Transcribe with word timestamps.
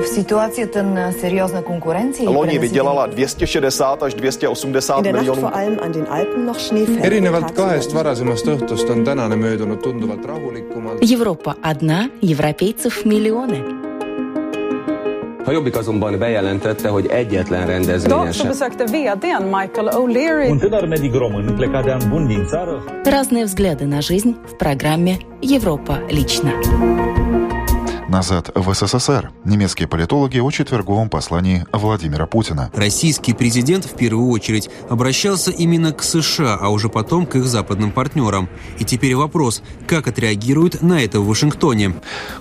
В 0.00 0.06
ситуации 0.06 0.64
ten 0.64 1.12
серьезной 1.12 1.62
конкуренции... 1.62 2.26
Loni 2.26 2.58
vydělala 2.58 3.06
260 3.06 4.02
až 4.02 4.14
280 4.14 5.02
miljonů. 5.02 5.50
erinevalt 7.02 7.50
kahest 7.50 7.92
varasemast 7.92 8.46
õhtust 8.46 8.90
on 8.90 9.04
tänane 9.04 9.36
möödunud 9.36 9.82
tunduvalt 9.82 10.24
rahulikumalt. 10.24 11.02
Европа 11.12 11.54
одна, 11.62 12.08
европейцев 12.22 13.04
миллионы. 13.04 13.60
A 15.46 15.52
Jobbik 15.52 15.76
azonban 15.76 16.18
bejelentette, 16.18 16.88
hogy 16.88 17.06
egyetlen 17.06 17.66
rendezvényen 17.66 18.20
Idag 18.20 18.32
så 18.32 18.38
sem. 18.38 18.48
besökte 18.48 18.84
vdn 18.84 19.42
Michael 19.42 19.88
O'Leary 19.92 20.50
Un 20.50 20.58
tânăr 20.58 20.86
medic 20.88 21.14
român 21.14 21.54
plecat 21.56 21.84
de 21.84 21.92
an 21.92 22.08
bun 22.08 22.26
din 22.26 22.46
țară 22.46 22.84
Разные 23.04 23.44
взгляды 23.44 23.86
на 23.86 24.00
жизнь 24.00 24.36
в 24.46 24.56
программе 24.56 25.16
«Европа 25.40 25.98
лично». 26.10 26.50
Назад 28.10 28.50
в 28.56 28.74
СССР. 28.74 29.30
Немецкие 29.44 29.86
политологи 29.86 30.40
о 30.40 30.50
четверговом 30.50 31.08
послании 31.08 31.64
Владимира 31.72 32.26
Путина. 32.26 32.68
Российский 32.74 33.34
президент 33.34 33.84
в 33.84 33.94
первую 33.94 34.30
очередь 34.30 34.68
обращался 34.88 35.52
именно 35.52 35.92
к 35.92 36.02
США, 36.02 36.58
а 36.60 36.70
уже 36.70 36.88
потом 36.88 37.24
к 37.24 37.36
их 37.36 37.44
западным 37.44 37.92
партнерам. 37.92 38.48
И 38.80 38.84
теперь 38.84 39.14
вопрос, 39.14 39.62
как 39.86 40.08
отреагируют 40.08 40.82
на 40.82 41.04
это 41.04 41.20
в 41.20 41.28
Вашингтоне. 41.28 41.92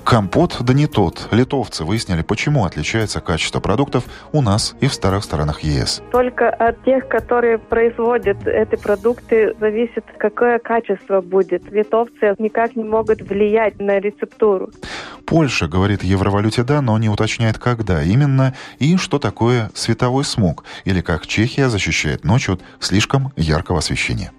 Компот 0.04 0.58
да 0.60 0.74
не 0.74 0.88
тот. 0.88 1.28
Литовцы 1.30 1.84
выяснили, 1.84 2.24
почему 2.24 2.66
отличается 2.66 3.22
качество 3.22 3.60
продуктов 3.60 4.06
у 4.32 4.42
нас 4.42 4.76
и 4.82 4.88
в 4.88 4.94
старых 4.96 5.24
странах 5.24 5.60
ЕС. 5.62 6.02
Только 6.12 6.50
от 6.50 6.84
тех, 6.84 7.08
которые 7.08 7.60
производят 7.60 8.48
эти 8.48 8.76
продукты, 8.76 9.54
зависит, 9.60 10.04
какое 10.18 10.58
качество 10.58 11.22
будет. 11.22 11.72
Литовцы 11.72 12.34
никак 12.40 12.76
не 12.76 12.84
могут 12.84 13.22
влиять 13.22 13.80
на 13.80 14.00
рецептуру. 14.00 14.72
Польша 15.30 15.68
говорит 15.68 16.04
евровалюте 16.04 16.64
«да», 16.64 16.82
но 16.82 16.98
не 16.98 17.08
уточняет, 17.08 17.60
когда 17.60 18.02
именно 18.02 18.56
и 18.80 18.98
что 18.98 19.20
такое 19.20 19.70
световой 19.76 20.26
смог, 20.26 20.64
или 20.86 21.02
как 21.02 21.28
Чехия 21.28 21.70
защищает 21.70 22.24
ночь 22.24 22.50
от 22.50 22.62
слишком 22.80 23.32
яркого 23.36 23.78
освещения. 23.78 24.32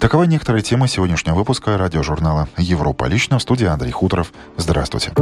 Такова 0.00 0.24
некоторые 0.24 0.64
темы 0.64 0.88
сегодняшнего 0.88 1.36
выпуска 1.36 1.78
радиожурнала 1.78 2.48
«Европа 2.56 3.04
лично» 3.04 3.38
в 3.38 3.42
студии 3.42 3.66
Андрей 3.66 3.92
Хуторов. 3.92 4.32
Здравствуйте. 4.56 5.12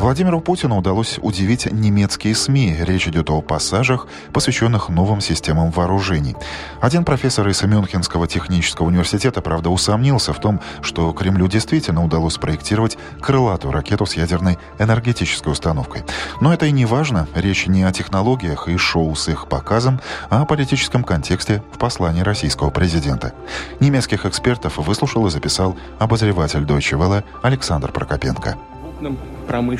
Владимиру 0.00 0.40
Путину 0.40 0.78
удалось 0.78 1.18
удивить 1.20 1.70
немецкие 1.70 2.34
СМИ. 2.34 2.74
Речь 2.80 3.06
идет 3.06 3.28
о 3.28 3.42
пассажах, 3.42 4.06
посвященных 4.32 4.88
новым 4.88 5.20
системам 5.20 5.70
вооружений. 5.70 6.36
Один 6.80 7.04
профессор 7.04 7.46
из 7.48 7.62
Мюнхенского 7.62 8.26
технического 8.26 8.86
университета, 8.86 9.42
правда, 9.42 9.68
усомнился 9.68 10.32
в 10.32 10.40
том, 10.40 10.58
что 10.80 11.12
Кремлю 11.12 11.48
действительно 11.48 12.02
удалось 12.02 12.34
спроектировать 12.34 12.96
крылатую 13.20 13.72
ракету 13.72 14.06
с 14.06 14.14
ядерной 14.14 14.56
энергетической 14.78 15.52
установкой. 15.52 16.04
Но 16.40 16.50
это 16.54 16.64
и 16.64 16.72
не 16.72 16.86
важно. 16.86 17.28
Речь 17.34 17.66
не 17.66 17.82
о 17.82 17.92
технологиях 17.92 18.68
и 18.68 18.78
шоу 18.78 19.14
с 19.14 19.28
их 19.28 19.48
показом, 19.48 20.00
а 20.30 20.40
о 20.40 20.46
политическом 20.46 21.04
контексте 21.04 21.62
в 21.74 21.78
послании 21.78 22.22
российского 22.22 22.70
президента. 22.70 23.34
Немецких 23.80 24.24
экспертов 24.24 24.78
выслушал 24.78 25.26
и 25.26 25.30
записал 25.30 25.76
обозреватель 25.98 26.60
Deutsche 26.60 26.98
Welle 26.98 27.22
Александр 27.42 27.92
Прокопенко. 27.92 28.56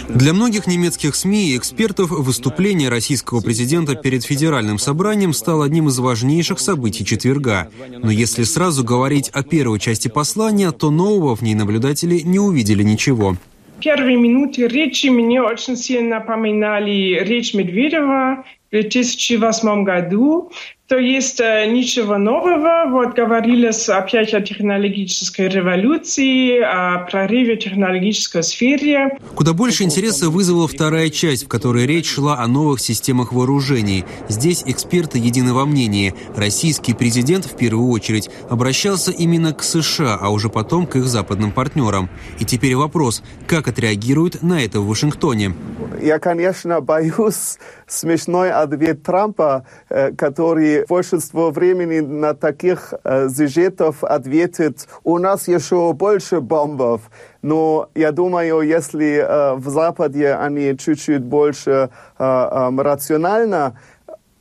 Для 0.08 0.32
многих 0.32 0.66
немецких 0.66 1.14
СМИ 1.14 1.50
и 1.50 1.56
экспертов 1.56 2.10
выступление 2.10 2.88
российского 2.88 3.40
президента 3.40 3.94
перед 3.94 4.24
федеральным 4.24 4.78
собранием 4.78 5.32
стало 5.32 5.64
одним 5.64 5.88
из 5.88 5.98
важнейших 5.98 6.58
событий 6.58 7.04
четверга. 7.04 7.70
Но 7.98 8.10
если 8.10 8.42
сразу 8.42 8.82
говорить 8.84 9.28
о 9.28 9.42
первой 9.42 9.78
части 9.78 10.08
послания, 10.08 10.72
то 10.72 10.90
нового 10.90 11.36
в 11.36 11.42
ней 11.42 11.54
наблюдатели 11.54 12.20
не 12.20 12.38
увидели 12.38 12.82
ничего. 12.82 13.36
Первые 13.80 14.16
минуты 14.16 14.67
речи 14.67 15.06
мне 15.06 15.40
очень 15.40 15.77
сильно 15.77 16.18
напоминали 16.18 17.22
речь 17.24 17.55
Медведева 17.55 18.45
в 18.45 18.59
2008 18.70 19.85
году. 19.85 20.51
То 20.91 20.98
есть 20.98 21.39
э, 21.39 21.67
ничего 21.67 22.19
нового. 22.19 22.86
Вот 22.91 23.14
говорилось 23.14 23.89
опять 23.89 24.35
о 24.35 24.41
технологической 24.41 25.48
революции, 25.48 26.58
о 26.58 27.07
прорыве 27.08 27.57
технологической 27.57 28.42
сфере. 28.42 29.17
Куда 29.36 29.53
больше 29.53 29.85
интереса 29.85 30.31
вызвала 30.31 30.67
вторая 30.67 31.08
часть, 31.08 31.45
в 31.45 31.48
которой 31.48 31.86
речь 31.86 32.11
шла 32.11 32.41
о 32.41 32.48
новых 32.48 32.81
системах 32.81 33.33
вооружений. 33.33 34.05
Здесь 34.29 34.64
эксперты 34.67 35.19
едины 35.19 35.52
во 35.52 35.64
мнении. 35.64 36.13
Российский 36.35 36.92
президент 36.92 37.45
в 37.45 37.57
первую 37.57 37.89
очередь 37.91 38.29
обращался 38.48 39.13
именно 39.13 39.55
к 39.55 39.63
США, 39.63 40.19
а 40.20 40.31
уже 40.31 40.48
потом 40.48 40.89
к 40.89 40.97
их 40.97 41.05
западным 41.05 41.52
партнерам. 41.52 42.11
И 42.41 42.45
теперь 42.45 42.75
вопрос, 42.75 43.23
как 43.47 43.69
отреагируют 43.69 44.42
на 44.42 44.64
это 44.64 44.81
в 44.81 44.89
Вашингтоне. 44.89 45.55
Я, 46.02 46.19
конечно, 46.19 46.81
боюсь 46.81 47.58
смешной 47.87 48.51
ответ 48.62 49.02
Трампа, 49.02 49.64
э, 49.88 50.12
который 50.12 50.84
большинство 50.86 51.50
времени 51.50 52.00
на 52.00 52.34
таких 52.34 52.94
э, 53.04 53.28
сюжетов 53.28 54.04
ответит, 54.04 54.88
у 55.04 55.18
нас 55.18 55.48
еще 55.48 55.92
больше 55.92 56.40
бомбов. 56.40 57.02
Но 57.42 57.88
я 57.94 58.12
думаю, 58.12 58.60
если 58.62 59.16
э, 59.16 59.54
в 59.54 59.68
Западе 59.68 60.34
они 60.34 60.76
чуть-чуть 60.76 61.22
больше 61.22 61.70
э, 61.70 62.24
э, 62.24 62.70
рационально, 62.76 63.78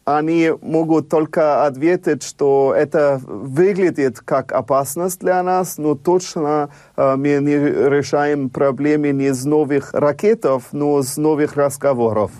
они 0.06 0.51
могут 0.62 1.07
только 1.07 1.68
ответить, 1.68 2.24
что 2.24 2.74
это 2.75 3.22
выглядит 3.24 4.19
как 4.22 4.51
опасность 4.51 5.19
для 5.19 5.44
нас, 5.44 5.78
но 5.78 5.94
точно 5.94 6.72
мы 6.97 7.38
не 7.40 7.56
решаем 7.56 8.50
проблемы 8.50 9.09
не 9.09 9.31
с 9.31 9.46
новых 9.46 9.94
ракетов, 9.94 10.63
но 10.72 11.03
с 11.03 11.16
новых 11.18 11.56
разговоров. 11.56 12.31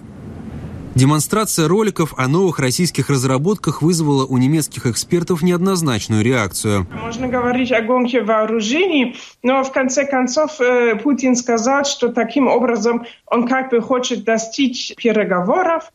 Демонстрация 1.00 1.70
роликов 1.70 2.14
о 2.18 2.28
новых 2.28 2.60
российских 2.60 3.10
разработках 3.10 3.82
вызвала 3.82 4.26
у 4.26 4.38
немецких 4.38 4.86
экспертов 4.86 5.42
неоднозначную 5.42 6.26
реакцию. 6.26 6.88
Можно 6.92 7.30
говорить 7.30 7.72
о 7.72 7.82
гонке 7.82 8.22
вооружений, 8.22 9.16
но 9.42 9.64
в 9.64 9.72
конце 9.72 10.06
концов 10.06 10.59
э, 10.59 10.98
Путин 10.98 11.38
сказал, 11.38 11.86
что 11.86 12.09
таким 12.09 12.50
образом 12.50 13.06
он 13.28 13.48
как 13.48 13.70
бы 13.70 13.80
хочет 13.80 14.26
достичь 14.26 14.94
переговоров, 14.98 15.90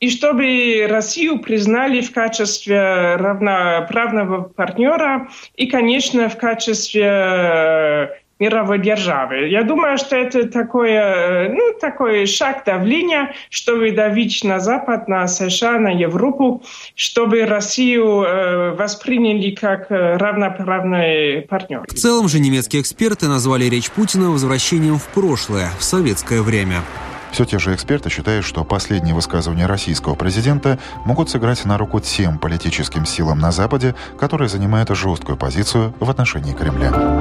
и 0.00 0.08
чтобы 0.08 0.86
Россию 0.88 1.40
признали 1.40 2.00
в 2.00 2.10
качестве 2.10 3.16
равноправного 3.16 4.44
партнера 4.44 5.28
и, 5.56 5.66
конечно, 5.66 6.30
в 6.30 6.38
качестве 6.38 7.02
э, 7.04 8.08
мировой 8.38 8.78
державы. 8.78 9.48
Я 9.48 9.62
думаю, 9.62 9.98
что 9.98 10.16
это 10.16 10.48
такое, 10.48 11.48
ну, 11.50 11.74
такой 11.80 12.26
шаг 12.26 12.64
давления, 12.64 13.34
чтобы 13.50 13.92
давить 13.92 14.44
на 14.44 14.60
Запад, 14.60 15.08
на 15.08 15.26
США, 15.26 15.78
на 15.78 15.88
Европу, 15.88 16.62
чтобы 16.94 17.44
Россию 17.44 18.22
э, 18.22 18.70
восприняли 18.72 19.54
как 19.54 19.90
э, 19.90 20.16
равноправный 20.16 21.42
партнер. 21.42 21.82
В 21.88 21.94
целом 21.94 22.28
же 22.28 22.38
немецкие 22.40 22.82
эксперты 22.82 23.26
назвали 23.28 23.64
речь 23.64 23.90
Путина 23.90 24.30
возвращением 24.30 24.98
в 24.98 25.06
прошлое, 25.08 25.68
в 25.78 25.84
советское 25.84 26.42
время. 26.42 26.82
Все 27.32 27.44
те 27.44 27.58
же 27.58 27.74
эксперты 27.74 28.08
считают, 28.08 28.44
что 28.44 28.64
последние 28.64 29.14
высказывания 29.14 29.66
российского 29.66 30.14
президента 30.14 30.78
могут 31.04 31.30
сыграть 31.30 31.64
на 31.64 31.76
руку 31.76 32.00
тем 32.00 32.38
политическим 32.38 33.04
силам 33.04 33.38
на 33.38 33.52
Западе, 33.52 33.94
которые 34.18 34.48
занимают 34.48 34.88
жесткую 34.90 35.36
позицию 35.36 35.94
в 36.00 36.08
отношении 36.08 36.54
Кремля. 36.54 37.17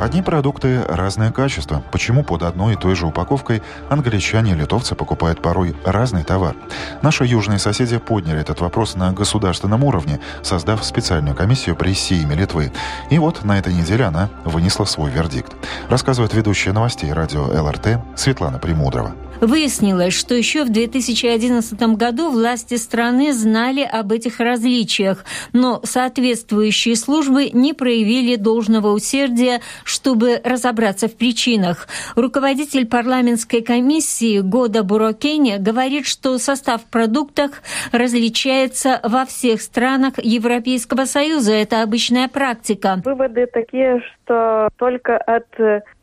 Одни 0.00 0.22
продукты– 0.22 0.82
разное 0.88 1.30
качество. 1.30 1.84
Почему 1.92 2.24
под 2.24 2.42
одной 2.42 2.72
и 2.72 2.76
той 2.76 2.94
же 2.94 3.04
упаковкой 3.04 3.62
англичане 3.90 4.52
и 4.52 4.54
литовцы 4.54 4.94
покупают 4.94 5.42
порой 5.42 5.76
разный 5.84 6.24
товар? 6.24 6.56
Наши 7.02 7.26
южные 7.26 7.58
соседи 7.58 7.98
подняли 7.98 8.40
этот 8.40 8.62
вопрос 8.62 8.94
на 8.94 9.12
государственном 9.12 9.84
уровне, 9.84 10.18
создав 10.42 10.82
специальную 10.84 11.36
комиссию 11.36 11.76
при 11.76 11.92
Сейме 11.92 12.34
Литвы. 12.34 12.72
И 13.10 13.18
вот 13.18 13.44
на 13.44 13.58
этой 13.58 13.74
неделе 13.74 14.06
она 14.06 14.30
вынесла 14.46 14.86
свой 14.86 15.10
вердикт. 15.10 15.52
Рассказывает 15.90 16.32
ведущая 16.32 16.72
новостей 16.72 17.12
радио 17.12 17.42
ЛРТ 17.42 18.00
Светлана 18.16 18.58
Премудрова. 18.58 19.12
Выяснилось, 19.40 20.12
что 20.12 20.34
еще 20.34 20.64
в 20.64 20.68
2011 20.68 21.96
году 21.96 22.30
власти 22.30 22.74
страны 22.74 23.32
знали 23.32 23.80
об 23.80 24.12
этих 24.12 24.38
различиях, 24.38 25.24
но 25.54 25.80
соответствующие 25.82 26.94
службы 26.94 27.48
не 27.50 27.72
проявили 27.72 28.36
должного 28.36 28.88
усердия, 28.88 29.60
чтобы 29.84 30.40
разобраться 30.44 31.08
в 31.08 31.16
причинах. 31.16 31.88
Руководитель 32.16 32.86
парламентской 32.86 33.62
комиссии 33.62 34.40
Года 34.40 34.82
Бурокене 34.82 35.58
говорит, 35.58 36.06
что 36.06 36.36
состав 36.38 36.84
продуктов 36.84 37.62
различается 37.92 39.00
во 39.02 39.24
всех 39.24 39.62
странах 39.62 40.14
Европейского 40.22 41.06
Союза. 41.06 41.52
Это 41.54 41.82
обычная 41.82 42.28
практика. 42.28 43.00
Выводы 43.04 43.46
такие, 43.46 44.02
что 44.30 44.68
только 44.76 45.16
от 45.18 45.46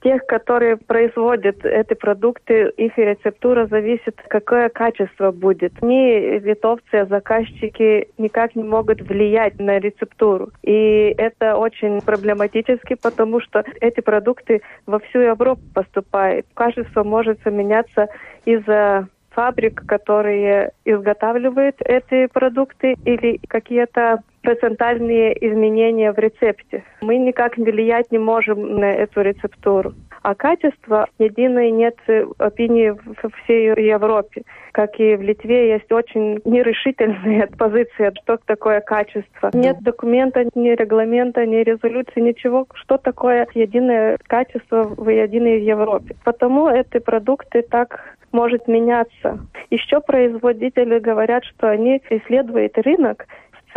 тех, 0.04 0.26
которые 0.26 0.76
производят 0.78 1.66
эти 1.66 1.94
продукты, 1.94 2.70
их 2.76 2.98
рецептура 2.98 3.68
зависит, 3.68 4.22
какое 4.28 4.70
качество 4.70 5.32
будет. 5.32 5.82
Ни 5.82 6.38
литовцы, 6.40 7.06
заказчики 7.06 8.10
никак 8.18 8.56
не 8.56 8.64
могут 8.64 9.02
влиять 9.02 9.60
на 9.60 9.80
рецептуру. 9.80 10.50
И 10.64 11.16
это 11.18 11.56
очень 11.56 12.02
проблематически, 12.02 12.96
потому 12.96 13.40
что 13.40 13.64
эти 13.80 14.02
продукты 14.02 14.62
во 14.86 15.00
всю 15.00 15.20
Европу 15.20 15.62
поступают. 15.74 16.46
Качество 16.54 17.04
может 17.04 17.46
меняться 17.46 18.10
из-за 18.46 19.08
фабрик, 19.38 19.84
которые 19.86 20.72
изготавливают 20.84 21.76
эти 21.86 22.26
продукты 22.34 22.96
или 23.06 23.40
какие-то 23.48 24.24
процентальные 24.42 25.38
изменения 25.48 26.12
в 26.12 26.18
рецепте. 26.18 26.84
Мы 27.02 27.18
никак 27.18 27.56
влиять 27.58 28.12
не 28.12 28.18
можем 28.18 28.80
на 28.80 28.92
эту 28.92 29.22
рецептуру. 29.22 29.94
А 30.22 30.36
качество 30.36 31.08
единой 31.20 31.72
нет 31.72 31.96
опинии 32.38 32.90
во 32.90 33.30
всей 33.44 33.68
Европе. 33.68 34.44
Как 34.72 35.00
и 35.00 35.16
в 35.16 35.22
Литве 35.22 35.70
есть 35.70 35.92
очень 35.92 36.40
нерешительные 36.46 37.48
позиции, 37.58 38.12
что 38.24 38.38
такое 38.46 38.82
качество. 38.82 39.50
Нет 39.54 39.78
документа, 39.82 40.46
ни 40.56 40.70
регламента, 40.70 41.46
ни 41.46 41.58
резолюции, 41.58 42.22
ничего, 42.22 42.68
что 42.74 42.98
такое 42.98 43.48
единое 43.54 44.18
качество 44.28 44.84
в 44.84 45.10
единой 45.10 45.62
Европе. 45.62 46.16
Потому 46.24 46.68
эти 46.68 47.00
продукты 47.00 47.62
так 47.62 48.18
может 48.32 48.68
меняться. 48.68 49.40
Еще 49.70 50.00
производители 50.02 51.00
говорят, 51.00 51.44
что 51.46 51.70
они 51.70 52.02
исследуют 52.10 52.78
рынок, 52.78 53.26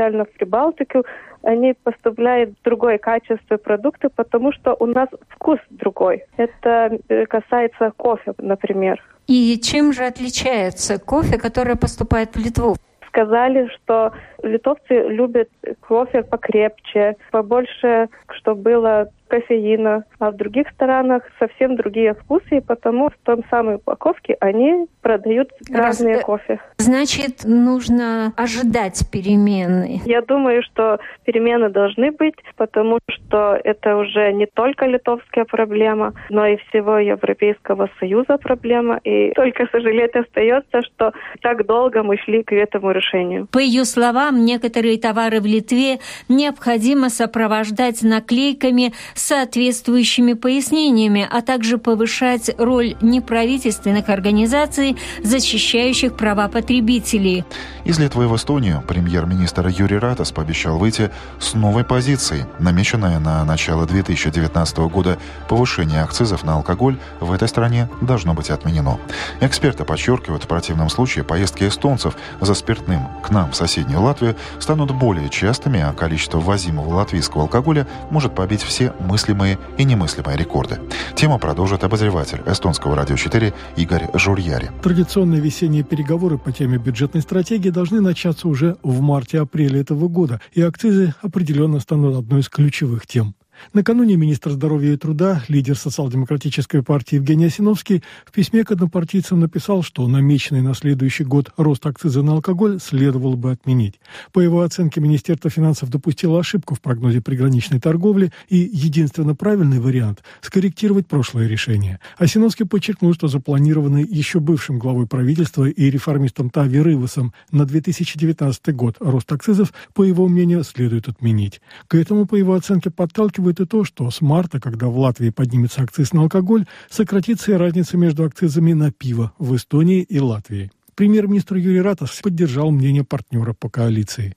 специально 0.00 0.24
в 0.24 0.30
Прибалтику, 0.30 1.04
они 1.42 1.74
поставляют 1.74 2.50
другое 2.64 2.98
качество 2.98 3.56
продукта, 3.56 4.08
потому 4.08 4.52
что 4.52 4.76
у 4.78 4.86
нас 4.86 5.08
вкус 5.28 5.58
другой. 5.70 6.24
Это 6.36 6.98
э, 7.08 7.26
касается 7.26 7.92
кофе, 7.96 8.32
например. 8.38 9.02
И 9.26 9.58
чем 9.62 9.92
же 9.92 10.04
отличается 10.04 10.98
кофе, 10.98 11.38
который 11.38 11.76
поступает 11.76 12.34
в 12.34 12.38
Литву? 12.38 12.76
Сказали, 13.08 13.68
что 13.74 14.12
литовцы 14.42 14.94
любят 15.08 15.48
кофе 15.80 16.22
покрепче, 16.22 17.16
побольше, 17.30 18.08
чтобы 18.30 18.62
было 18.62 19.08
кофеина, 19.30 20.04
а 20.18 20.30
в 20.30 20.36
других 20.36 20.68
странах 20.70 21.22
совсем 21.38 21.76
другие 21.76 22.14
вкусы, 22.14 22.58
и 22.58 22.60
потому 22.60 23.08
в 23.10 23.16
том 23.24 23.42
самой 23.48 23.76
упаковке 23.76 24.36
они 24.40 24.86
продают 25.00 25.50
Раз... 25.70 26.00
разные 26.00 26.20
кофе. 26.20 26.60
Значит, 26.78 27.44
нужно 27.44 28.32
ожидать 28.36 29.08
перемены. 29.10 30.00
Я 30.04 30.22
думаю, 30.22 30.62
что 30.62 30.98
перемены 31.24 31.70
должны 31.70 32.10
быть, 32.10 32.34
потому 32.56 32.98
что 33.08 33.58
это 33.62 33.96
уже 33.96 34.32
не 34.32 34.46
только 34.46 34.86
литовская 34.86 35.44
проблема, 35.44 36.12
но 36.28 36.46
и 36.46 36.56
всего 36.56 36.98
Европейского 36.98 37.88
Союза 37.98 38.36
проблема. 38.38 39.00
И 39.04 39.32
только 39.32 39.66
сожалеть 39.70 40.14
остается, 40.14 40.82
что 40.82 41.12
так 41.40 41.66
долго 41.66 42.02
мы 42.02 42.16
шли 42.18 42.42
к 42.42 42.52
этому 42.52 42.90
решению. 42.90 43.46
По 43.52 43.58
ее 43.58 43.84
словам, 43.84 44.44
некоторые 44.44 44.98
товары 44.98 45.40
в 45.40 45.46
Литве 45.46 45.98
необходимо 46.28 47.08
сопровождать 47.08 48.02
наклейками 48.02 48.92
соответствующими 49.20 50.32
пояснениями, 50.32 51.26
а 51.30 51.42
также 51.42 51.78
повышать 51.78 52.50
роль 52.58 52.96
неправительственных 53.00 54.08
организаций, 54.08 54.96
защищающих 55.22 56.16
права 56.16 56.48
потребителей. 56.48 57.44
Из 57.84 57.98
Литвы 57.98 58.28
в 58.28 58.36
Эстонию 58.36 58.82
премьер-министр 58.86 59.68
Юрий 59.68 59.98
Ратас 59.98 60.32
пообещал 60.32 60.78
выйти 60.78 61.10
с 61.38 61.54
новой 61.54 61.84
позицией. 61.84 62.44
Намеченное 62.58 63.18
на 63.18 63.44
начало 63.44 63.86
2019 63.86 64.78
года 64.78 65.18
повышение 65.48 66.02
акцизов 66.02 66.44
на 66.44 66.54
алкоголь 66.54 66.96
в 67.20 67.32
этой 67.32 67.48
стране 67.48 67.88
должно 68.00 68.34
быть 68.34 68.50
отменено. 68.50 68.98
Эксперты 69.40 69.84
подчеркивают, 69.84 70.44
в 70.44 70.46
противном 70.46 70.88
случае 70.88 71.24
поездки 71.24 71.64
эстонцев 71.64 72.16
за 72.40 72.54
спиртным 72.54 73.08
к 73.22 73.30
нам 73.30 73.50
в 73.50 73.56
соседнюю 73.56 74.02
Латвию 74.02 74.36
станут 74.58 74.92
более 74.92 75.28
частыми, 75.28 75.80
а 75.80 75.92
количество 75.92 76.38
ввозимого 76.38 76.94
латвийского 76.94 77.42
алкоголя 77.42 77.86
может 78.10 78.34
побить 78.34 78.62
все 78.62 78.92
мыслимые 79.10 79.58
и 79.76 79.82
немыслимые 79.84 80.36
рекорды. 80.36 80.78
Тему 81.16 81.38
продолжит 81.40 81.82
обозреватель 81.82 82.40
эстонского 82.46 82.94
радио 82.94 83.16
4 83.16 83.52
Игорь 83.76 84.06
Журьяри. 84.14 84.70
Традиционные 84.82 85.40
весенние 85.40 85.82
переговоры 85.82 86.38
по 86.38 86.52
теме 86.52 86.78
бюджетной 86.78 87.22
стратегии 87.22 87.70
должны 87.70 88.00
начаться 88.00 88.46
уже 88.46 88.76
в 88.84 89.00
марте-апреле 89.00 89.80
этого 89.80 90.06
года, 90.06 90.40
и 90.52 90.62
акцизы 90.62 91.12
определенно 91.22 91.80
станут 91.80 92.16
одной 92.16 92.40
из 92.40 92.48
ключевых 92.48 93.06
тем. 93.06 93.34
Накануне 93.72 94.16
министр 94.16 94.50
здоровья 94.50 94.94
и 94.94 94.96
труда, 94.96 95.44
лидер 95.48 95.76
социал-демократической 95.76 96.82
партии 96.82 97.16
Евгений 97.16 97.46
Осиновский 97.46 98.02
в 98.24 98.32
письме 98.32 98.64
к 98.64 98.72
однопартийцам 98.72 99.40
написал, 99.40 99.82
что 99.82 100.06
намеченный 100.08 100.62
на 100.62 100.74
следующий 100.74 101.24
год 101.24 101.50
рост 101.56 101.84
акциза 101.86 102.22
на 102.22 102.32
алкоголь 102.32 102.80
следовало 102.80 103.36
бы 103.36 103.52
отменить. 103.52 104.00
По 104.32 104.40
его 104.40 104.62
оценке, 104.62 105.00
Министерство 105.00 105.50
финансов 105.50 105.90
допустило 105.90 106.40
ошибку 106.40 106.74
в 106.74 106.80
прогнозе 106.80 107.20
приграничной 107.20 107.80
торговли 107.80 108.32
и 108.48 108.56
единственно 108.56 109.34
правильный 109.34 109.78
вариант– 109.78 110.22
скорректировать 110.40 111.06
прошлое 111.06 111.46
решение. 111.46 112.00
Осиновский 112.18 112.66
подчеркнул, 112.66 113.14
что 113.14 113.28
запланированный 113.28 114.04
еще 114.04 114.40
бывшим 114.40 114.78
главой 114.78 115.06
правительства 115.06 115.64
и 115.64 115.90
реформистом 115.90 116.50
Тави 116.50 116.80
Рывасом 116.80 117.32
на 117.50 117.64
2019 117.64 118.74
год 118.74 118.96
рост 119.00 119.30
акцизов, 119.32 119.72
по 119.94 120.04
его 120.04 120.28
мнению, 120.28 120.64
следует 120.64 121.08
отменить. 121.08 121.60
К 121.88 121.96
этому, 121.96 122.26
по 122.26 122.36
его 122.36 122.54
оценке, 122.54 122.90
подталкивает 122.90 123.49
учитывает 123.50 123.60
и 123.60 123.66
то, 123.66 123.84
что 123.84 124.10
с 124.10 124.20
марта, 124.20 124.60
когда 124.60 124.86
в 124.86 124.98
Латвии 124.98 125.30
поднимется 125.30 125.82
акциз 125.82 126.12
на 126.12 126.22
алкоголь, 126.22 126.66
сократится 126.90 127.52
и 127.52 127.54
разница 127.54 127.96
между 127.96 128.24
акцизами 128.24 128.72
на 128.72 128.90
пиво 128.92 129.32
в 129.38 129.54
Эстонии 129.54 130.02
и 130.02 130.20
Латвии. 130.20 130.70
Премьер-министр 131.00 131.56
Юрий 131.56 131.80
Ратов 131.80 132.14
поддержал 132.22 132.70
мнение 132.70 133.04
партнера 133.04 133.54
по 133.54 133.70
коалиции. 133.70 134.34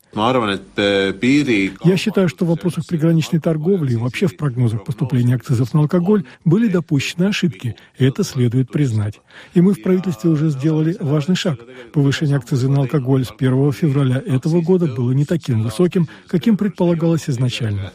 Я 1.83 1.97
считаю, 1.97 2.29
что 2.29 2.45
в 2.45 2.47
вопросах 2.47 2.87
приграничной 2.87 3.41
торговли 3.41 3.93
и 3.93 3.95
вообще 3.97 4.27
в 4.27 4.37
прогнозах 4.37 4.85
поступления 4.85 5.35
акцизов 5.35 5.73
на 5.73 5.81
алкоголь 5.81 6.23
были 6.45 6.69
допущены 6.69 7.25
ошибки, 7.25 7.75
это 7.97 8.23
следует 8.23 8.71
признать. 8.71 9.19
И 9.53 9.59
мы 9.59 9.73
в 9.73 9.83
правительстве 9.83 10.29
уже 10.29 10.51
сделали 10.51 10.95
важный 11.01 11.35
шаг. 11.35 11.59
Повышение 11.91 12.37
акциза 12.37 12.69
на 12.69 12.79
алкоголь 12.81 13.25
с 13.25 13.33
1 13.37 13.71
февраля 13.73 14.23
этого 14.25 14.61
года 14.61 14.87
было 14.87 15.11
не 15.11 15.25
таким 15.25 15.63
высоким, 15.63 16.07
каким 16.27 16.55
предполагалось 16.55 17.29
изначально. 17.29 17.91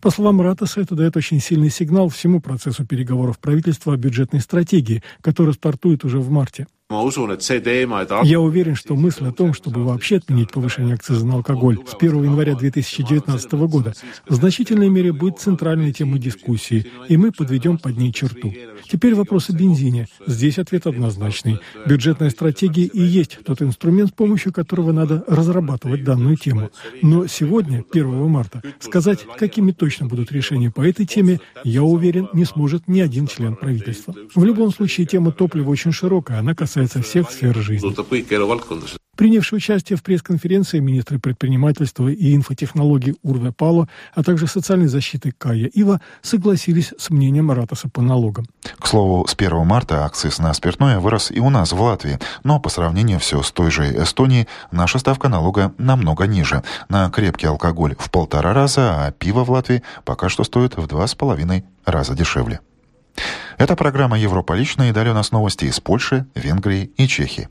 По 0.00 0.10
словам 0.10 0.40
Ратаса, 0.40 0.80
это 0.80 0.94
дает 0.94 1.16
очень 1.16 1.40
сильный 1.40 1.70
сигнал 1.70 2.08
всему 2.08 2.40
процессу 2.40 2.86
переговоров 2.86 3.40
правительства 3.40 3.94
о 3.94 3.96
бюджетной 3.96 4.40
стратегии, 4.40 5.02
который 5.22 5.54
стартует 5.54 6.04
уже 6.04 6.20
в 6.20 6.30
марте. 6.30 6.68
Я 6.90 8.40
уверен, 8.40 8.74
что 8.74 8.96
мысль 8.96 9.26
о 9.26 9.32
том, 9.32 9.52
чтобы 9.52 9.84
вообще 9.84 10.16
отменить 10.16 10.50
повышение 10.50 10.94
акциза 10.94 11.26
на 11.26 11.34
алкоголь 11.34 11.76
с 11.86 11.94
1 11.94 12.24
января 12.24 12.54
2019 12.54 13.52
года, 13.68 13.92
в 14.26 14.34
значительной 14.34 14.88
мере 14.88 15.12
будет 15.12 15.38
центральной 15.38 15.92
темой 15.92 16.18
дискуссии, 16.18 16.86
и 17.06 17.18
мы 17.18 17.30
подведем 17.30 17.76
под 17.76 17.98
ней 17.98 18.10
черту. 18.10 18.54
Теперь 18.90 19.14
вопрос 19.14 19.50
о 19.50 19.52
бензине. 19.52 20.08
Здесь 20.26 20.58
ответ 20.58 20.86
однозначный. 20.86 21.58
Бюджетная 21.84 22.30
стратегия 22.30 22.86
и 22.86 23.02
есть 23.02 23.38
тот 23.44 23.60
инструмент, 23.60 24.08
с 24.08 24.12
помощью 24.14 24.54
которого 24.54 24.92
надо 24.92 25.22
разрабатывать 25.26 26.04
данную 26.04 26.36
тему. 26.36 26.70
Но 27.02 27.26
сегодня, 27.26 27.84
1 27.92 28.28
марта, 28.30 28.62
сказать, 28.80 29.26
какими 29.36 29.72
точно 29.72 30.06
будут 30.06 30.32
решения 30.32 30.70
по 30.70 30.80
этой 30.80 31.04
теме, 31.04 31.40
я 31.64 31.82
уверен, 31.82 32.30
не 32.32 32.46
сможет 32.46 32.88
ни 32.88 33.00
один 33.00 33.26
член 33.26 33.56
правительства. 33.56 34.14
В 34.34 34.42
любом 34.42 34.72
случае, 34.72 35.06
тема 35.06 35.32
топлива 35.32 35.68
очень 35.68 35.92
широкая, 35.92 36.38
она 36.38 36.54
касается 36.54 36.77
касается 36.78 37.02
всех 37.02 37.30
сфер 37.30 37.56
жизни. 37.56 37.94
Принявшие 39.16 39.56
участие 39.56 39.96
в 39.96 40.02
пресс-конференции 40.04 40.78
министры 40.78 41.18
предпринимательства 41.18 42.06
и 42.06 42.36
инфотехнологий 42.36 43.16
Урве 43.24 43.50
Пало, 43.50 43.88
а 44.14 44.22
также 44.22 44.46
социальной 44.46 44.86
защиты 44.86 45.32
Кая 45.36 45.66
Ива 45.66 46.00
согласились 46.22 46.94
с 46.96 47.10
мнением 47.10 47.50
Ратаса 47.50 47.88
по 47.88 48.00
налогам. 48.00 48.46
К 48.78 48.86
слову, 48.86 49.26
с 49.26 49.34
1 49.34 49.66
марта 49.66 50.04
акциз 50.04 50.38
на 50.38 50.54
спиртное 50.54 51.00
вырос 51.00 51.32
и 51.32 51.40
у 51.40 51.50
нас 51.50 51.72
в 51.72 51.80
Латвии, 51.80 52.20
но 52.44 52.60
по 52.60 52.68
сравнению 52.68 53.18
все 53.18 53.42
с 53.42 53.50
той 53.50 53.72
же 53.72 53.90
Эстонией 53.90 54.46
наша 54.70 55.00
ставка 55.00 55.28
налога 55.28 55.74
намного 55.78 56.28
ниже. 56.28 56.62
На 56.88 57.10
крепкий 57.10 57.48
алкоголь 57.48 57.96
в 57.98 58.12
полтора 58.12 58.54
раза, 58.54 59.06
а 59.06 59.10
пиво 59.10 59.42
в 59.42 59.50
Латвии 59.50 59.82
пока 60.04 60.28
что 60.28 60.44
стоит 60.44 60.76
в 60.76 60.86
два 60.86 61.08
с 61.08 61.16
половиной 61.16 61.64
раза 61.84 62.14
дешевле. 62.14 62.60
Это 63.58 63.76
программа 63.76 64.18
«Европа 64.18 64.52
лично» 64.52 64.88
и 64.88 64.92
далее 64.92 65.12
у 65.12 65.16
нас 65.16 65.32
новости 65.32 65.64
из 65.64 65.80
Польши, 65.80 66.26
Венгрии 66.34 66.90
и 66.96 67.06
Чехии. 67.06 67.48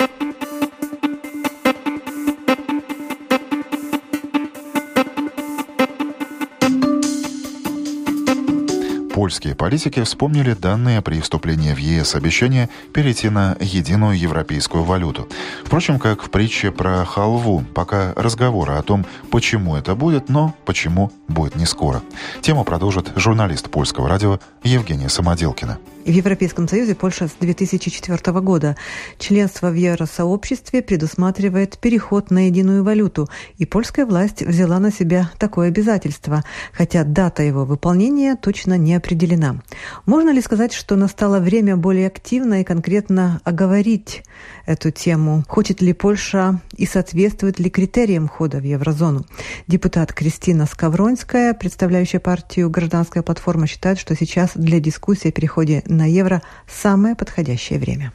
Польские 9.18 9.56
политики 9.56 10.04
вспомнили 10.04 10.54
данные 10.54 11.02
при 11.02 11.20
вступлении 11.22 11.74
в 11.74 11.80
ЕС 11.80 12.14
обещания 12.14 12.70
перейти 12.94 13.30
на 13.30 13.58
единую 13.60 14.16
европейскую 14.16 14.84
валюту. 14.84 15.28
Впрочем, 15.66 15.98
как 15.98 16.22
в 16.22 16.30
притче 16.30 16.70
про 16.72 17.04
халву, 17.04 17.66
пока 17.74 18.14
разговоры 18.16 18.74
о 18.74 18.84
том, 18.84 19.08
почему 19.32 19.76
это 19.76 19.96
будет, 19.96 20.30
но 20.30 20.54
почему 20.66 21.12
будет 21.28 21.56
не 21.56 21.66
скоро. 21.66 22.04
Тему 22.42 22.64
продолжит 22.64 23.12
журналист 23.16 23.72
польского 23.72 24.08
радио 24.08 24.40
Евгения 24.62 25.10
Самоделкина. 25.10 25.80
В 26.08 26.10
Европейском 26.10 26.70
Союзе 26.70 26.96
Польша 26.96 27.28
с 27.28 27.32
2004 27.38 28.40
года. 28.40 28.78
Членство 29.20 29.70
в 29.70 29.74
Евросообществе 29.74 30.82
предусматривает 30.82 31.78
переход 31.80 32.32
на 32.32 32.46
единую 32.46 32.86
валюту, 32.86 33.28
и 33.58 33.66
польская 33.66 34.06
власть 34.06 34.42
взяла 34.42 34.80
на 34.80 34.90
себя 34.90 35.30
такое 35.38 35.68
обязательство, 35.68 36.46
хотя 36.72 37.04
дата 37.04 37.44
его 37.44 37.66
выполнения 37.66 38.38
точно 38.38 38.78
не 38.78 38.96
определена. 38.96 39.62
Можно 40.06 40.30
ли 40.30 40.40
сказать, 40.40 40.72
что 40.72 40.96
настало 40.96 41.40
время 41.40 41.76
более 41.76 42.08
активно 42.08 42.62
и 42.62 42.64
конкретно 42.64 43.42
оговорить 43.44 44.24
эту 44.66 44.92
тему? 44.92 45.44
Хочет 45.50 45.82
ли 45.82 45.92
Польша 45.92 46.62
и 46.78 46.86
соответствует 46.86 47.60
ли 47.60 47.70
критериям 47.70 48.30
входа 48.30 48.60
в 48.60 48.64
еврозону? 48.64 49.26
Депутат 49.68 50.14
Кристина 50.14 50.68
Скавронская, 50.68 51.54
представляющая 51.54 52.22
партию 52.22 52.70
«Гражданская 52.70 53.24
платформа», 53.24 53.68
считает, 53.68 54.00
что 54.00 54.16
сейчас 54.16 54.52
для 54.56 54.80
дискуссии 54.80 55.28
о 55.28 55.34
переходе 55.34 55.84
евро 56.06 56.42
самое 56.68 57.16
подходящее 57.16 57.80
время. 57.80 58.12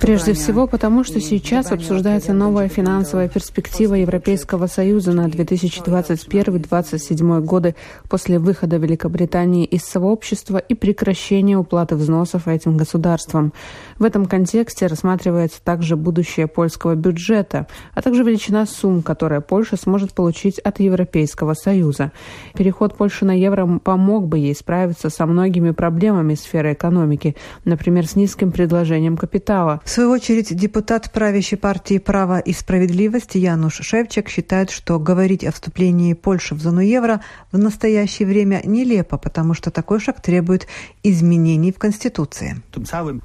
Прежде 0.00 0.32
всего 0.32 0.66
потому, 0.66 1.04
что 1.04 1.20
сейчас 1.20 1.70
обсуждается 1.72 2.32
новая 2.32 2.68
финансовая 2.68 3.28
перспектива 3.28 3.94
Европейского 3.94 4.66
Союза 4.66 5.12
на 5.12 5.28
2021-2027 5.28 7.40
годы 7.40 7.74
после 8.08 8.38
выхода 8.38 8.76
Великобритании 8.76 9.64
из 9.64 9.84
сообщества 9.84 10.58
и 10.58 10.74
прекращения 10.74 11.56
уплаты 11.56 11.96
взносов 11.96 12.48
этим 12.48 12.76
государствам. 12.76 13.52
В 13.98 14.04
этом 14.04 14.26
контексте 14.26 14.86
рассматривается 14.86 15.62
также 15.62 15.96
будущее 15.96 16.46
польского 16.46 16.94
бюджета, 16.94 17.66
а 17.94 18.02
также 18.02 18.22
величина 18.22 18.66
сумм, 18.66 19.02
которые 19.02 19.40
Польша 19.40 19.76
сможет 19.76 20.12
получить 20.12 20.58
от 20.58 20.80
Европейского 20.80 21.54
Союза. 21.54 22.12
Переход 22.54 22.96
Польши 22.96 23.24
на 23.24 23.32
евро 23.32 23.78
помог 23.78 24.28
бы 24.28 24.38
ей 24.38 24.54
справиться 24.58 25.10
со 25.10 25.26
многими 25.26 25.70
проблемами 25.70 26.34
сферы 26.34 26.72
экономики, 26.72 27.36
например, 27.64 28.06
с 28.06 28.16
низким 28.16 28.52
предложением 28.52 29.16
капитала. 29.16 29.80
В 29.84 29.90
свою 29.90 30.10
очередь, 30.10 30.54
депутат 30.54 31.10
правящей 31.12 31.56
партии 31.58 31.98
«Право 31.98 32.38
и 32.38 32.52
справедливость» 32.52 33.34
Януш 33.34 33.80
Шевчик 33.80 34.28
считает, 34.28 34.70
что 34.70 34.98
говорить 34.98 35.44
о 35.44 35.52
вступлении 35.52 36.14
Польши 36.14 36.54
в 36.54 36.60
зону 36.60 36.80
евро 36.80 37.20
в 37.52 37.58
настоящее 37.58 38.26
время 38.26 38.60
нелепо, 38.64 39.18
потому 39.18 39.54
что 39.54 39.70
такой 39.70 40.00
шаг 40.00 40.20
требует 40.20 40.66
изменений 41.02 41.72
в 41.72 41.78
Конституции. 41.78 42.56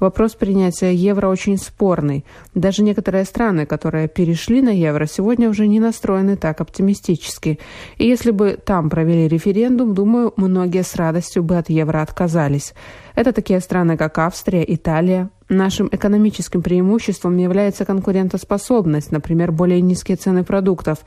Вопрос 0.00 0.34
принятия 0.34 0.94
евро 0.94 1.28
очень 1.28 1.58
спорный. 1.58 2.24
Даже 2.54 2.82
некоторые 2.82 3.24
страны, 3.24 3.66
которые 3.66 4.08
перешли 4.08 4.62
на 4.62 4.70
евро, 4.70 5.06
сегодня 5.06 5.48
уже 5.48 5.66
не 5.66 5.80
настроены 5.80 6.36
так 6.36 6.60
оптимистически. 6.60 7.58
И 7.98 8.06
если 8.06 8.30
бы 8.30 8.58
там 8.64 8.90
провели 8.90 9.28
референдум, 9.28 9.94
думаю, 9.94 10.32
многие 10.36 10.82
с 10.82 10.94
радостью 10.94 11.13
бы 11.42 11.56
от 11.56 11.70
евро 11.70 12.02
отказались. 12.02 12.74
Это 13.14 13.32
такие 13.32 13.60
страны, 13.60 13.96
как 13.96 14.18
Австрия, 14.18 14.64
Италия. 14.66 15.30
Нашим 15.48 15.88
экономическим 15.92 16.62
преимуществом 16.62 17.36
является 17.36 17.84
конкурентоспособность, 17.84 19.12
например, 19.12 19.52
более 19.52 19.80
низкие 19.80 20.16
цены 20.16 20.42
продуктов. 20.42 20.98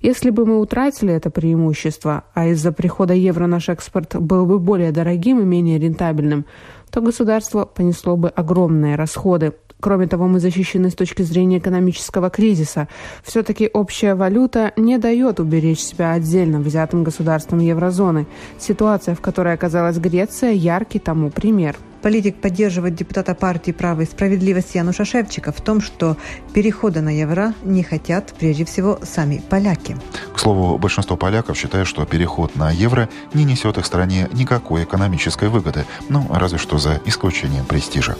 Если 0.00 0.30
бы 0.30 0.44
мы 0.44 0.60
утратили 0.60 1.14
это 1.14 1.30
преимущество, 1.30 2.24
а 2.34 2.46
из-за 2.48 2.72
прихода 2.72 3.14
евро 3.14 3.46
наш 3.46 3.68
экспорт 3.68 4.14
был 4.16 4.44
бы 4.46 4.58
более 4.58 4.92
дорогим 4.92 5.40
и 5.40 5.44
менее 5.44 5.78
рентабельным, 5.78 6.44
то 6.90 7.00
государство 7.00 7.64
понесло 7.64 8.16
бы 8.16 8.28
огромные 8.28 8.96
расходы. 8.96 9.54
Кроме 9.80 10.06
того, 10.06 10.26
мы 10.26 10.40
защищены 10.40 10.90
с 10.90 10.94
точки 10.94 11.22
зрения 11.22 11.58
экономического 11.58 12.30
кризиса. 12.30 12.88
Все-таки 13.22 13.68
общая 13.72 14.14
валюта 14.14 14.72
не 14.76 14.98
дает 14.98 15.38
уберечь 15.38 15.80
себя 15.80 16.12
отдельно 16.12 16.60
взятым 16.60 17.04
государством 17.04 17.60
еврозоны. 17.60 18.26
Ситуация, 18.58 19.14
в 19.14 19.20
которой 19.20 19.54
оказалась 19.54 19.98
Греция, 19.98 20.52
яркий 20.52 20.98
тому 20.98 21.30
пример. 21.30 21.76
Политик 22.02 22.40
поддерживает 22.40 22.94
депутата 22.94 23.34
партии 23.34 23.72
«Право 23.72 24.02
и 24.02 24.06
справедливость» 24.06 24.74
Януша 24.74 25.04
Шевчика 25.04 25.50
в 25.50 25.60
том, 25.60 25.80
что 25.80 26.16
перехода 26.54 27.00
на 27.00 27.08
евро 27.08 27.52
не 27.64 27.82
хотят 27.82 28.32
прежде 28.38 28.64
всего 28.64 29.00
сами 29.02 29.42
поляки. 29.50 29.96
К 30.32 30.38
слову, 30.38 30.78
большинство 30.78 31.16
поляков 31.16 31.56
считают, 31.56 31.88
что 31.88 32.04
переход 32.06 32.54
на 32.54 32.70
евро 32.70 33.08
не 33.34 33.44
несет 33.44 33.78
их 33.78 33.86
стране 33.86 34.28
никакой 34.32 34.84
экономической 34.84 35.48
выгоды, 35.48 35.84
ну, 36.08 36.24
разве 36.30 36.58
что 36.58 36.78
за 36.78 37.00
исключением 37.06 37.64
престижа. 37.64 38.16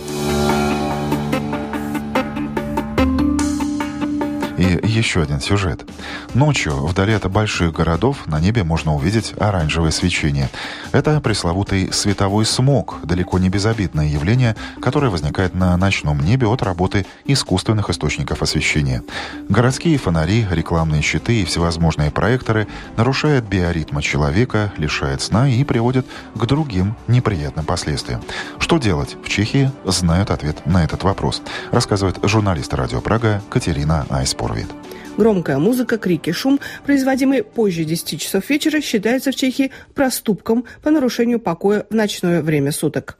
И 4.59 4.81
еще 4.87 5.23
один 5.23 5.41
сюжет. 5.41 5.85
Ночью, 6.33 6.87
вдали 6.87 7.13
от 7.13 7.31
больших 7.31 7.73
городов, 7.75 8.27
на 8.27 8.41
небе 8.41 8.65
можно 8.65 8.95
увидеть 8.95 9.35
оранжевое 9.39 9.91
свечение. 9.91 10.49
Это 10.93 11.21
пресловутый 11.21 11.93
световой 11.93 12.47
смог, 12.47 12.99
далеко 13.05 13.39
не 13.39 13.51
безобидное 13.51 14.07
явление, 14.07 14.57
которое 14.81 15.11
возникает 15.11 15.55
на 15.55 15.77
ночном 15.77 16.21
небе 16.21 16.47
от 16.47 16.63
работы 16.63 17.05
искусственных 17.27 17.91
источников 17.91 18.43
освещения. 18.43 19.03
Городские 19.49 19.99
фонари, 19.99 20.47
рекламные 20.51 21.03
щиты 21.03 21.43
и 21.43 21.45
всевозможные 21.45 22.11
проекторы 22.11 22.67
нарушают 22.97 23.45
биоритмы 23.45 24.03
человека, 24.03 24.73
лишают 24.79 25.21
сна 25.21 25.49
и 25.49 25.65
приводят 25.65 26.07
к 26.35 26.47
другим 26.47 26.97
неприятным 27.09 27.67
последствиям. 27.67 28.23
Что 28.59 28.79
делать? 28.79 29.17
В 29.23 29.29
Чехии 29.29 29.71
знают 29.85 30.31
ответ 30.31 30.65
на 30.67 30.85
этот 30.85 31.03
вопрос, 31.03 31.43
рассказывает 31.73 32.19
журналист 32.23 32.73
радио 32.73 33.01
Прага 33.01 33.43
Катерина 33.51 34.07
Айспор. 34.09 34.46
Порвит. 34.47 34.69
Громкая 35.17 35.59
музыка, 35.59 35.99
крики, 35.99 36.31
шум, 36.31 36.61
производимый 36.85 37.43
позже 37.43 37.85
10 37.85 38.21
часов 38.21 38.49
вечера, 38.49 38.81
считается 38.81 39.33
в 39.33 39.35
Чехии 39.35 39.73
проступком 39.95 40.67
по 40.83 40.91
нарушению 40.91 41.41
покоя 41.41 41.85
в 41.91 41.95
ночное 41.95 42.43
время 42.43 42.71
суток. 42.71 43.19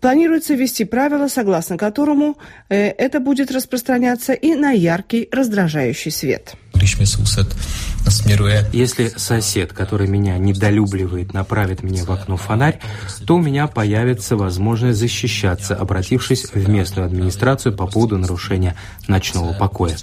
Планируется 0.00 0.54
ввести 0.54 0.84
правило, 0.84 1.26
согласно 1.28 1.76
которому 1.76 2.38
э, 2.68 2.88
это 2.90 3.18
будет 3.18 3.50
распространяться 3.50 4.32
и 4.32 4.54
на 4.54 4.70
яркий 4.70 5.28
раздражающий 5.32 6.12
свет. 6.12 6.54
Если 8.72 9.08
сосед, 9.08 9.72
который 9.72 10.06
меня 10.06 10.38
недолюбливает, 10.38 11.34
направит 11.34 11.82
мне 11.82 12.04
в 12.04 12.10
окно 12.10 12.36
фонарь, 12.36 12.80
то 13.26 13.36
у 13.36 13.40
меня 13.40 13.66
появится 13.66 14.36
возможность 14.36 14.98
защищаться, 14.98 15.74
обратившись 15.74 16.44
в 16.52 16.68
местную 16.68 17.06
администрацию 17.06 17.76
по 17.76 17.86
поводу 17.86 18.18
нарушения 18.18 18.76
ночного 19.08 19.52
покоя. 19.52 19.96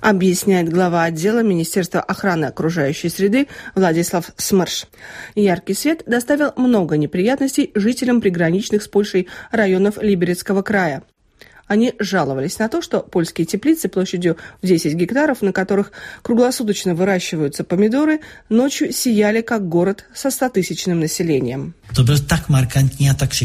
Объясняет 0.00 0.68
глава 0.68 1.04
отдела 1.04 1.42
Министерства 1.42 2.00
охраны 2.00 2.46
окружающей 2.46 3.08
среды 3.08 3.48
Владислав 3.74 4.30
Смарш. 4.36 4.86
Яркий 5.34 5.74
свет 5.74 6.02
доставил 6.06 6.52
много 6.56 6.96
неприятностей 6.96 7.70
жителям 7.74 8.20
приграничных 8.20 8.82
с 8.82 8.88
Польшей 8.88 9.28
районов 9.50 9.98
Либерецкого 10.00 10.62
края. 10.62 11.02
Они 11.66 11.94
жаловались 11.98 12.58
на 12.58 12.68
то, 12.68 12.80
что 12.80 13.00
польские 13.00 13.46
теплицы 13.46 13.88
площадью 13.88 14.36
в 14.62 14.66
10 14.66 14.94
гектаров, 14.94 15.42
на 15.42 15.52
которых 15.52 15.90
круглосуточно 16.22 16.94
выращиваются 16.94 17.64
помидоры, 17.64 18.20
ночью 18.48 18.92
сияли 18.92 19.40
как 19.40 19.68
город 19.68 20.04
со 20.14 20.28
100-тысячным 20.28 21.00
населением. 21.00 21.74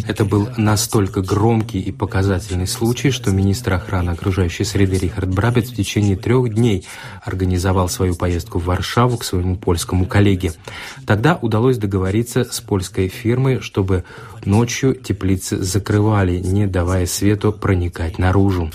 Это 0.07 0.25
был 0.25 0.49
настолько 0.57 1.21
громкий 1.21 1.79
и 1.79 1.91
показательный 1.91 2.67
случай, 2.67 3.11
что 3.11 3.31
министр 3.31 3.73
охраны 3.73 4.11
окружающей 4.11 4.65
среды 4.65 4.97
Рихард 4.97 5.29
Брабец 5.29 5.69
в 5.69 5.75
течение 5.75 6.15
трех 6.15 6.53
дней 6.53 6.85
организовал 7.23 7.89
свою 7.89 8.15
поездку 8.15 8.59
в 8.59 8.65
Варшаву 8.65 9.17
к 9.17 9.23
своему 9.23 9.55
польскому 9.55 10.05
коллеге. 10.05 10.53
Тогда 11.07 11.39
удалось 11.41 11.77
договориться 11.77 12.43
с 12.43 12.59
польской 12.61 13.07
фирмой, 13.07 13.61
чтобы 13.61 14.03
ночью 14.45 14.95
теплицы 14.95 15.57
закрывали, 15.61 16.39
не 16.39 16.67
давая 16.67 17.05
свету 17.05 17.53
проникать 17.53 18.10
наружу. 18.19 18.69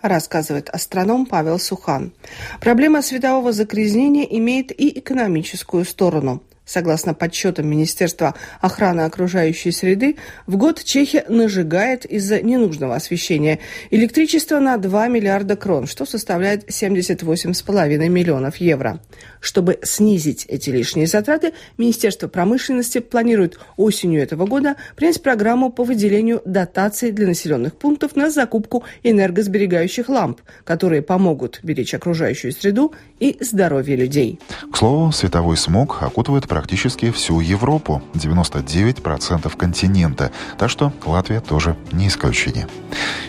Рассказывает 0.00 0.68
астроном 0.70 1.26
Павел 1.26 1.58
Сухан. 1.58 2.12
Проблема 2.60 3.02
светового 3.02 3.52
загрязнения 3.52 4.24
имеет 4.24 4.70
и 4.70 4.98
экономическую 4.98 5.84
сторону. 5.84 6.42
Согласно 6.64 7.12
подсчетам 7.12 7.68
Министерства 7.68 8.34
охраны 8.60 9.02
окружающей 9.02 9.70
среды, 9.70 10.16
в 10.46 10.56
год 10.56 10.82
Чехия 10.82 11.24
нажигает 11.28 12.06
из-за 12.06 12.40
ненужного 12.40 12.94
освещения 12.94 13.58
электричество 13.90 14.58
на 14.60 14.78
2 14.78 15.08
миллиарда 15.08 15.56
крон, 15.56 15.86
что 15.86 16.06
составляет 16.06 16.70
78,5 16.70 18.08
миллионов 18.08 18.56
евро. 18.56 19.00
Чтобы 19.40 19.78
снизить 19.82 20.46
эти 20.48 20.70
лишние 20.70 21.06
затраты, 21.06 21.52
Министерство 21.76 22.28
промышленности 22.28 22.98
планирует 22.98 23.58
осенью 23.76 24.22
этого 24.22 24.46
года 24.46 24.76
принять 24.96 25.22
программу 25.22 25.70
по 25.70 25.84
выделению 25.84 26.40
дотаций 26.46 27.12
для 27.12 27.26
населенных 27.26 27.76
пунктов 27.76 28.16
на 28.16 28.30
закупку 28.30 28.84
энергосберегающих 29.02 30.08
ламп, 30.08 30.40
которые 30.64 31.02
помогут 31.02 31.60
беречь 31.62 31.92
окружающую 31.92 32.52
среду 32.52 32.94
и 33.20 33.36
здоровье 33.40 33.96
людей. 33.96 34.40
К 34.72 34.76
слову, 34.78 35.12
световой 35.12 35.58
смог 35.58 36.02
окутывает 36.02 36.48
практически 36.54 37.10
всю 37.10 37.40
Европу, 37.40 38.00
99% 38.14 39.56
континента. 39.56 40.30
Так 40.56 40.70
что 40.70 40.92
Латвия 41.04 41.40
тоже 41.40 41.76
не 41.90 42.06
исключение. 42.06 42.68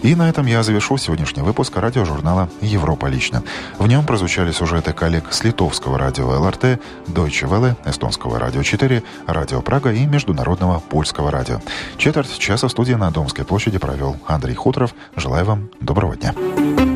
И 0.03 0.13
на 0.13 0.29
этом 0.29 0.46
я 0.46 0.62
завершу 0.62 0.98
сегодняшний 0.98 1.41
выпуск 1.41 1.75
радиожурнала 1.75 2.50
«Европа 2.62 3.08
лично». 3.08 3.41
В 3.79 3.88
нем 3.88 4.05
прозвучали 4.05 4.51
сюжеты 4.51 4.94
коллег 4.94 5.34
с 5.34 5.44
литовского 5.44 5.98
радио 5.98 6.27
ЛРТ, 6.39 6.79
Deutsche 7.08 7.50
Welle, 7.50 7.75
эстонского 7.84 8.38
радио 8.38 8.62
4, 8.62 9.01
радио 9.25 9.62
Прага 9.63 9.91
и 9.91 10.05
международного 10.05 10.79
польского 10.79 11.32
радио. 11.32 11.62
Четверть 11.98 12.38
часа 12.38 12.67
в 12.67 12.72
студии 12.72 12.94
на 12.94 13.10
Домской 13.10 13.44
площади 13.44 13.79
провел 13.79 14.17
Андрей 14.27 14.53
Хуторов. 14.53 14.94
Желаю 15.15 15.46
вам 15.46 15.70
доброго 15.82 16.15
дня. 16.15 16.95